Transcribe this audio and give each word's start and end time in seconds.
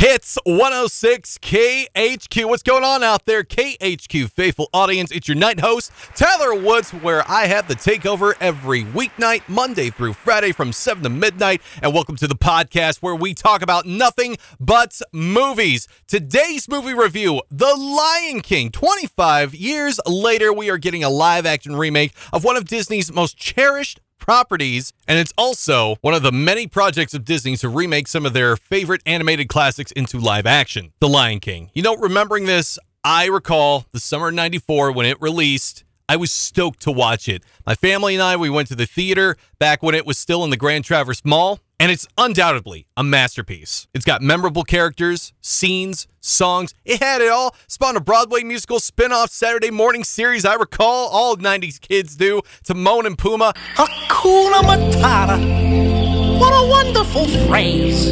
Hits 0.00 0.38
106 0.44 1.36
KHQ. 1.42 2.46
What's 2.46 2.62
going 2.62 2.84
on 2.84 3.02
out 3.02 3.26
there, 3.26 3.44
KHQ 3.44 4.30
faithful 4.30 4.70
audience? 4.72 5.10
It's 5.10 5.28
your 5.28 5.34
night 5.34 5.60
host, 5.60 5.92
Tyler 6.14 6.54
Woods, 6.54 6.90
where 6.90 7.22
I 7.30 7.48
have 7.48 7.68
the 7.68 7.74
takeover 7.74 8.32
every 8.40 8.82
weeknight, 8.82 9.46
Monday 9.46 9.90
through 9.90 10.14
Friday 10.14 10.52
from 10.52 10.72
7 10.72 11.02
to 11.02 11.10
midnight. 11.10 11.60
And 11.82 11.92
welcome 11.92 12.16
to 12.16 12.26
the 12.26 12.34
podcast 12.34 13.02
where 13.02 13.14
we 13.14 13.34
talk 13.34 13.60
about 13.60 13.84
nothing 13.84 14.38
but 14.58 14.98
movies. 15.12 15.86
Today's 16.08 16.66
movie 16.66 16.94
review 16.94 17.42
The 17.50 17.74
Lion 17.76 18.40
King. 18.40 18.70
25 18.70 19.54
years 19.54 20.00
later, 20.06 20.50
we 20.50 20.70
are 20.70 20.78
getting 20.78 21.04
a 21.04 21.10
live 21.10 21.44
action 21.44 21.76
remake 21.76 22.14
of 22.32 22.42
one 22.42 22.56
of 22.56 22.66
Disney's 22.66 23.12
most 23.12 23.36
cherished 23.36 24.00
properties, 24.30 24.92
and 25.08 25.18
it's 25.18 25.32
also 25.36 25.96
one 26.02 26.14
of 26.14 26.22
the 26.22 26.30
many 26.30 26.68
projects 26.68 27.14
of 27.14 27.24
Disney 27.24 27.56
to 27.56 27.68
remake 27.68 28.06
some 28.06 28.24
of 28.24 28.32
their 28.32 28.56
favorite 28.56 29.02
animated 29.04 29.48
classics 29.48 29.90
into 29.90 30.20
live 30.20 30.46
action. 30.46 30.92
The 31.00 31.08
Lion 31.08 31.40
King. 31.40 31.68
You 31.74 31.82
know, 31.82 31.96
remembering 31.96 32.44
this, 32.44 32.78
I 33.02 33.26
recall 33.26 33.86
the 33.90 33.98
summer 33.98 34.28
of 34.28 34.34
94 34.34 34.92
when 34.92 35.04
it 35.04 35.20
released. 35.20 35.82
I 36.08 36.14
was 36.14 36.30
stoked 36.30 36.80
to 36.82 36.92
watch 36.92 37.28
it. 37.28 37.42
My 37.66 37.74
family 37.74 38.14
and 38.14 38.22
I, 38.22 38.36
we 38.36 38.48
went 38.48 38.68
to 38.68 38.76
the 38.76 38.86
theater 38.86 39.36
back 39.58 39.82
when 39.82 39.96
it 39.96 40.06
was 40.06 40.16
still 40.16 40.44
in 40.44 40.50
the 40.50 40.56
Grand 40.56 40.84
Traverse 40.84 41.24
Mall, 41.24 41.58
and 41.80 41.90
it's 41.90 42.06
undoubtedly 42.18 42.86
a 42.96 43.02
masterpiece. 43.02 43.88
It's 43.94 44.04
got 44.04 44.20
memorable 44.22 44.62
characters, 44.62 45.32
scenes, 45.40 46.06
songs. 46.20 46.74
It 46.84 47.02
had 47.02 47.22
it 47.22 47.32
all. 47.32 47.56
Spawned 47.66 47.96
a 47.96 48.00
Broadway 48.00 48.42
musical 48.42 48.78
spin-off 48.78 49.30
Saturday 49.30 49.70
morning 49.70 50.04
series 50.04 50.44
I 50.44 50.54
recall 50.54 51.08
all 51.08 51.36
90s 51.36 51.80
kids 51.80 52.14
do. 52.16 52.42
Timon 52.64 53.06
and 53.06 53.16
Pumbaa. 53.16 53.54
Hakuna 53.74 54.60
Matata. 54.60 56.38
What 56.38 56.52
a 56.52 56.68
wonderful 56.68 57.26
phrase. 57.48 58.10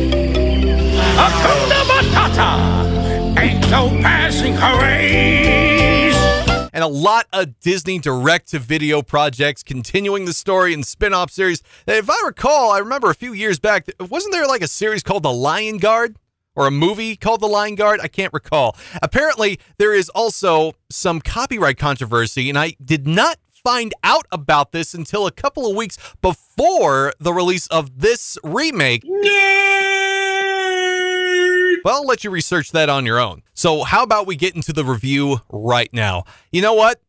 Hakuna 1.18 1.84
Matata. 1.84 3.38
Ain't 3.38 3.70
no 3.70 3.90
passing 4.00 4.56
craze. 4.56 5.67
And 6.78 6.84
a 6.84 6.86
lot 6.86 7.26
of 7.32 7.58
Disney 7.58 7.98
direct 7.98 8.50
to 8.50 8.60
video 8.60 9.02
projects 9.02 9.64
continuing 9.64 10.26
the 10.26 10.32
story 10.32 10.72
and 10.72 10.86
spin 10.86 11.12
off 11.12 11.28
series. 11.28 11.60
If 11.88 12.08
I 12.08 12.16
recall, 12.24 12.70
I 12.70 12.78
remember 12.78 13.10
a 13.10 13.16
few 13.16 13.32
years 13.32 13.58
back, 13.58 13.88
wasn't 13.98 14.32
there 14.32 14.46
like 14.46 14.62
a 14.62 14.68
series 14.68 15.02
called 15.02 15.24
The 15.24 15.32
Lion 15.32 15.78
Guard? 15.78 16.18
Or 16.54 16.68
a 16.68 16.70
movie 16.70 17.16
called 17.16 17.40
The 17.40 17.48
Lion 17.48 17.74
Guard? 17.74 17.98
I 18.00 18.06
can't 18.06 18.32
recall. 18.32 18.76
Apparently, 19.02 19.58
there 19.78 19.92
is 19.92 20.08
also 20.10 20.74
some 20.88 21.20
copyright 21.20 21.78
controversy, 21.78 22.48
and 22.48 22.56
I 22.56 22.76
did 22.84 23.08
not 23.08 23.38
find 23.64 23.92
out 24.04 24.26
about 24.30 24.70
this 24.70 24.94
until 24.94 25.26
a 25.26 25.32
couple 25.32 25.68
of 25.68 25.74
weeks 25.74 25.98
before 26.22 27.12
the 27.18 27.32
release 27.32 27.66
of 27.66 27.98
this 27.98 28.38
remake. 28.44 29.02
Well, 31.84 31.96
I'll 31.96 32.06
let 32.06 32.24
you 32.24 32.30
research 32.30 32.72
that 32.72 32.88
on 32.88 33.06
your 33.06 33.18
own. 33.18 33.42
So, 33.54 33.84
how 33.84 34.02
about 34.02 34.26
we 34.26 34.36
get 34.36 34.54
into 34.54 34.72
the 34.72 34.84
review 34.84 35.40
right 35.50 35.92
now? 35.92 36.24
You 36.52 36.62
know 36.62 36.74
what? 36.74 37.00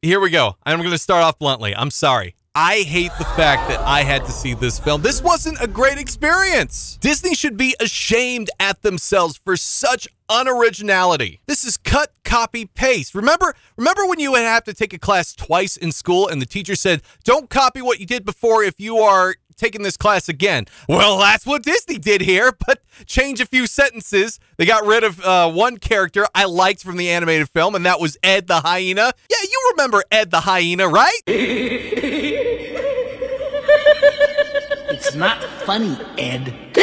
Here 0.00 0.20
we 0.20 0.30
go. 0.30 0.56
I'm 0.64 0.78
going 0.78 0.90
to 0.90 0.98
start 0.98 1.22
off 1.22 1.38
bluntly. 1.38 1.74
I'm 1.74 1.90
sorry. 1.90 2.34
I 2.54 2.80
hate 2.80 3.12
the 3.18 3.24
fact 3.24 3.70
that 3.70 3.80
I 3.80 4.02
had 4.02 4.26
to 4.26 4.30
see 4.30 4.52
this 4.52 4.78
film. 4.78 5.00
This 5.00 5.22
wasn't 5.22 5.56
a 5.62 5.66
great 5.66 5.96
experience. 5.96 6.98
Disney 7.00 7.34
should 7.34 7.56
be 7.56 7.74
ashamed 7.80 8.50
at 8.60 8.82
themselves 8.82 9.38
for 9.38 9.56
such 9.56 10.06
unoriginality. 10.28 11.40
This 11.46 11.64
is 11.64 11.78
cut, 11.78 12.12
copy, 12.24 12.66
paste. 12.66 13.14
Remember, 13.14 13.54
remember 13.78 14.06
when 14.06 14.20
you 14.20 14.32
would 14.32 14.42
have 14.42 14.64
to 14.64 14.74
take 14.74 14.92
a 14.92 14.98
class 14.98 15.34
twice 15.34 15.78
in 15.78 15.92
school 15.92 16.28
and 16.28 16.42
the 16.42 16.46
teacher 16.46 16.74
said, 16.74 17.00
"Don't 17.24 17.48
copy 17.48 17.80
what 17.80 18.00
you 18.00 18.06
did 18.06 18.22
before 18.24 18.62
if 18.62 18.78
you 18.78 18.98
are 18.98 19.36
taking 19.56 19.82
this 19.82 19.96
class 19.96 20.28
again." 20.28 20.66
Well, 20.88 21.18
that's 21.18 21.46
what 21.46 21.62
Disney 21.62 21.98
did 21.98 22.22
here, 22.22 22.52
but 22.66 22.82
change 23.06 23.40
a 23.40 23.46
few 23.46 23.66
sentences. 23.66 24.38
They 24.56 24.66
got 24.66 24.86
rid 24.86 25.04
of 25.04 25.24
uh, 25.24 25.50
one 25.50 25.78
character 25.78 26.26
I 26.34 26.44
liked 26.44 26.82
from 26.82 26.96
the 26.96 27.10
animated 27.10 27.48
film, 27.48 27.74
and 27.74 27.86
that 27.86 28.00
was 28.00 28.16
Ed 28.22 28.46
the 28.46 28.60
hyena. 28.60 29.12
Yeah, 29.30 29.36
you 29.42 29.72
remember 29.72 30.02
Ed 30.10 30.30
the 30.30 30.40
hyena, 30.40 30.88
right? 30.88 31.20
It's 34.92 35.14
not 35.14 35.42
funny, 35.64 35.96
Ed. 36.16 36.48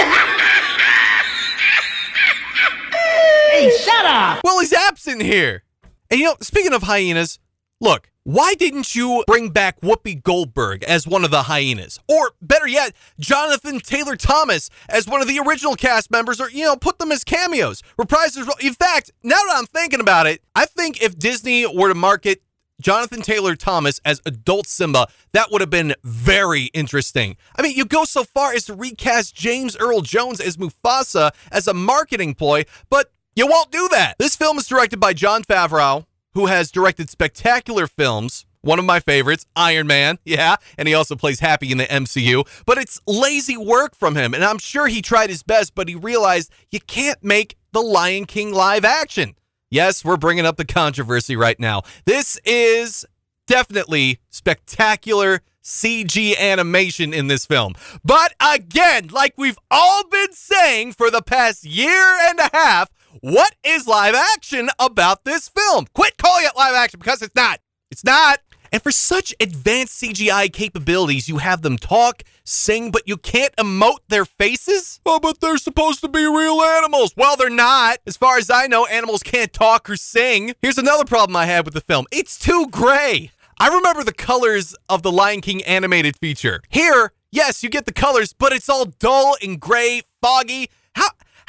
hey, 2.91 3.71
shut 3.79 4.05
up! 4.05 4.41
Well, 4.43 4.59
he's 4.59 4.73
absent 4.73 5.21
here. 5.21 5.63
And 6.09 6.19
you 6.19 6.25
know, 6.25 6.35
speaking 6.41 6.73
of 6.73 6.83
hyenas, 6.83 7.39
look, 7.79 8.09
why 8.29 8.53
didn't 8.53 8.93
you 8.93 9.23
bring 9.25 9.49
back 9.49 9.81
Whoopi 9.81 10.21
Goldberg 10.21 10.83
as 10.83 11.07
one 11.07 11.25
of 11.25 11.31
the 11.31 11.41
hyenas? 11.43 11.99
Or 12.07 12.33
better 12.39 12.67
yet, 12.67 12.93
Jonathan 13.19 13.79
Taylor 13.79 14.15
Thomas 14.15 14.69
as 14.87 15.07
one 15.07 15.19
of 15.19 15.27
the 15.27 15.39
original 15.39 15.73
cast 15.73 16.11
members, 16.11 16.39
or, 16.39 16.47
you 16.51 16.63
know, 16.63 16.75
put 16.75 16.99
them 16.99 17.11
as 17.11 17.23
cameos, 17.23 17.81
reprise. 17.97 18.37
In 18.37 18.73
fact, 18.73 19.09
now 19.23 19.37
that 19.47 19.55
I'm 19.55 19.65
thinking 19.65 19.99
about 19.99 20.27
it, 20.27 20.43
I 20.53 20.65
think 20.65 21.01
if 21.01 21.17
Disney 21.17 21.65
were 21.65 21.87
to 21.87 21.95
market 21.95 22.43
Jonathan 22.79 23.23
Taylor 23.23 23.55
Thomas 23.55 23.99
as 24.05 24.21
adult 24.27 24.67
Simba, 24.67 25.07
that 25.31 25.51
would 25.51 25.61
have 25.61 25.71
been 25.71 25.95
very 26.03 26.65
interesting. 26.65 27.35
I 27.57 27.63
mean, 27.63 27.75
you 27.75 27.83
go 27.83 28.03
so 28.03 28.23
far 28.23 28.53
as 28.53 28.65
to 28.65 28.75
recast 28.75 29.35
James 29.35 29.75
Earl 29.75 30.01
Jones 30.01 30.39
as 30.39 30.55
Mufasa 30.55 31.31
as 31.51 31.67
a 31.67 31.73
marketing 31.73 32.35
ploy, 32.35 32.65
but 32.91 33.11
you 33.35 33.47
won't 33.47 33.71
do 33.71 33.87
that. 33.89 34.19
This 34.19 34.35
film 34.35 34.59
is 34.59 34.67
directed 34.67 34.99
by 34.99 35.13
Jon 35.13 35.43
Favreau, 35.43 36.05
who 36.33 36.47
has 36.47 36.71
directed 36.71 37.09
spectacular 37.09 37.87
films. 37.87 38.45
One 38.61 38.79
of 38.79 38.85
my 38.85 38.99
favorites, 38.99 39.45
Iron 39.55 39.87
Man, 39.87 40.19
yeah, 40.25 40.57
and 40.77 40.87
he 40.87 40.93
also 40.93 41.15
plays 41.15 41.39
Happy 41.39 41.71
in 41.71 41.77
the 41.77 41.85
MCU. 41.85 42.45
But 42.65 42.77
it's 42.77 42.99
lazy 43.07 43.57
work 43.57 43.95
from 43.95 44.15
him, 44.15 44.33
and 44.33 44.43
I'm 44.43 44.59
sure 44.59 44.87
he 44.87 45.01
tried 45.01 45.29
his 45.29 45.43
best, 45.43 45.75
but 45.75 45.87
he 45.87 45.95
realized 45.95 46.51
you 46.69 46.79
can't 46.81 47.23
make 47.23 47.55
The 47.71 47.81
Lion 47.81 48.25
King 48.25 48.53
live 48.53 48.83
action. 48.83 49.35
Yes, 49.71 50.03
we're 50.03 50.17
bringing 50.17 50.45
up 50.45 50.57
the 50.57 50.65
controversy 50.65 51.35
right 51.35 51.59
now. 51.59 51.83
This 52.05 52.39
is 52.43 53.05
definitely 53.47 54.19
spectacular 54.29 55.41
CG 55.63 56.37
animation 56.37 57.13
in 57.13 57.27
this 57.27 57.45
film. 57.45 57.75
But 58.03 58.33
again, 58.41 59.09
like 59.09 59.33
we've 59.37 59.59
all 59.69 60.07
been 60.07 60.33
saying 60.33 60.93
for 60.93 61.11
the 61.11 61.21
past 61.21 61.63
year 61.63 62.17
and 62.29 62.39
a 62.39 62.49
half, 62.53 62.89
what 63.21 63.55
is 63.63 63.87
live 63.87 64.15
action 64.15 64.69
about 64.79 65.23
this 65.25 65.49
film? 65.49 65.87
Quit 65.93 66.17
calling 66.17 66.45
it 66.45 66.57
live 66.57 66.75
action 66.75 66.99
because 66.99 67.21
it's 67.21 67.35
not. 67.35 67.59
It's 67.91 68.03
not. 68.03 68.39
And 68.71 68.81
for 68.81 68.91
such 68.91 69.33
advanced 69.39 70.01
CGI 70.01 70.51
capabilities, 70.53 71.27
you 71.27 71.37
have 71.37 71.63
them 71.63 71.77
talk, 71.77 72.23
sing, 72.43 72.91
but 72.91 73.07
you 73.07 73.17
can't 73.17 73.55
emote 73.55 73.99
their 74.09 74.25
faces? 74.25 74.99
Oh, 75.05 75.19
but 75.19 75.41
they're 75.41 75.57
supposed 75.57 76.01
to 76.01 76.07
be 76.07 76.25
real 76.25 76.61
animals. 76.61 77.13
Well, 77.17 77.35
they're 77.35 77.49
not. 77.49 77.97
As 78.05 78.17
far 78.17 78.37
as 78.37 78.49
I 78.49 78.67
know, 78.67 78.85
animals 78.85 79.23
can't 79.23 79.51
talk 79.51 79.89
or 79.89 79.95
sing. 79.95 80.53
Here's 80.61 80.77
another 80.77 81.05
problem 81.05 81.35
I 81.35 81.45
had 81.45 81.65
with 81.65 81.73
the 81.73 81.81
film 81.81 82.05
it's 82.11 82.37
too 82.37 82.67
gray. 82.69 83.31
I 83.59 83.67
remember 83.75 84.03
the 84.03 84.13
colors 84.13 84.75
of 84.87 85.01
the 85.01 85.11
Lion 85.11 85.41
King 85.41 85.61
animated 85.63 86.15
feature. 86.17 86.61
Here, 86.69 87.11
yes, 87.31 87.61
you 87.61 87.69
get 87.69 87.85
the 87.85 87.91
colors, 87.91 88.33
but 88.33 88.53
it's 88.53 88.69
all 88.69 88.85
dull 88.85 89.35
and 89.41 89.59
gray, 89.59 90.03
foggy. 90.21 90.69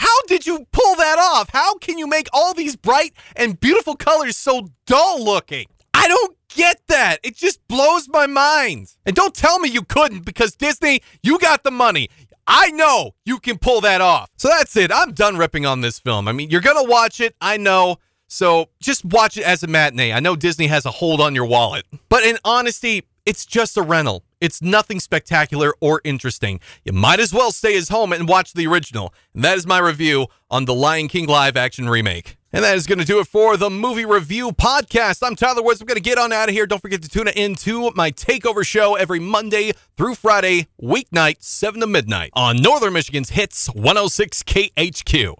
How 0.00 0.22
did 0.28 0.46
you 0.46 0.66
pull 0.72 0.94
that 0.96 1.18
off? 1.18 1.50
How 1.50 1.74
can 1.74 1.98
you 1.98 2.06
make 2.06 2.26
all 2.32 2.54
these 2.54 2.74
bright 2.74 3.12
and 3.36 3.60
beautiful 3.60 3.96
colors 3.96 4.34
so 4.34 4.70
dull 4.86 5.22
looking? 5.22 5.66
I 5.92 6.08
don't 6.08 6.38
get 6.48 6.80
that. 6.88 7.18
It 7.22 7.36
just 7.36 7.60
blows 7.68 8.08
my 8.08 8.26
mind. 8.26 8.94
And 9.04 9.14
don't 9.14 9.34
tell 9.34 9.58
me 9.58 9.68
you 9.68 9.82
couldn't 9.82 10.24
because 10.24 10.56
Disney, 10.56 11.02
you 11.22 11.38
got 11.38 11.64
the 11.64 11.70
money. 11.70 12.08
I 12.46 12.70
know 12.70 13.10
you 13.26 13.38
can 13.38 13.58
pull 13.58 13.82
that 13.82 14.00
off. 14.00 14.30
So 14.38 14.48
that's 14.48 14.74
it. 14.74 14.90
I'm 14.90 15.12
done 15.12 15.36
ripping 15.36 15.66
on 15.66 15.82
this 15.82 15.98
film. 15.98 16.28
I 16.28 16.32
mean, 16.32 16.48
you're 16.48 16.62
going 16.62 16.82
to 16.82 16.90
watch 16.90 17.20
it. 17.20 17.34
I 17.42 17.58
know. 17.58 17.98
So 18.26 18.70
just 18.80 19.04
watch 19.04 19.36
it 19.36 19.44
as 19.44 19.62
a 19.62 19.66
matinee. 19.66 20.14
I 20.14 20.20
know 20.20 20.34
Disney 20.34 20.68
has 20.68 20.86
a 20.86 20.90
hold 20.90 21.20
on 21.20 21.34
your 21.34 21.44
wallet. 21.44 21.84
But 22.08 22.22
in 22.22 22.38
honesty, 22.42 23.04
it's 23.30 23.46
just 23.46 23.76
a 23.76 23.82
rental. 23.82 24.24
It's 24.40 24.60
nothing 24.60 24.98
spectacular 24.98 25.72
or 25.80 26.00
interesting. 26.02 26.58
You 26.84 26.92
might 26.92 27.20
as 27.20 27.32
well 27.32 27.52
stay 27.52 27.78
at 27.78 27.88
home 27.88 28.12
and 28.12 28.26
watch 28.26 28.54
the 28.54 28.66
original. 28.66 29.14
And 29.34 29.44
that 29.44 29.56
is 29.56 29.68
my 29.68 29.78
review 29.78 30.26
on 30.50 30.64
the 30.64 30.74
Lion 30.74 31.06
King 31.06 31.28
live 31.28 31.56
action 31.56 31.88
remake. 31.88 32.36
And 32.52 32.64
that 32.64 32.74
is 32.74 32.88
going 32.88 32.98
to 32.98 33.04
do 33.04 33.20
it 33.20 33.28
for 33.28 33.56
the 33.56 33.70
movie 33.70 34.04
review 34.04 34.50
podcast. 34.50 35.24
I'm 35.24 35.36
Tyler 35.36 35.62
Woods. 35.62 35.80
I'm 35.80 35.86
going 35.86 35.94
to 35.94 36.02
get 36.02 36.18
on 36.18 36.32
out 36.32 36.48
of 36.48 36.56
here. 36.56 36.66
Don't 36.66 36.82
forget 36.82 37.02
to 37.02 37.08
tune 37.08 37.28
in 37.28 37.54
to 37.66 37.92
my 37.94 38.10
takeover 38.10 38.66
show 38.66 38.96
every 38.96 39.20
Monday 39.20 39.70
through 39.96 40.16
Friday, 40.16 40.66
weeknight, 40.82 41.36
7 41.38 41.80
to 41.80 41.86
midnight 41.86 42.30
on 42.32 42.56
Northern 42.56 42.92
Michigan's 42.94 43.30
Hits 43.30 43.68
106 43.68 44.42
KHQ. 44.42 45.36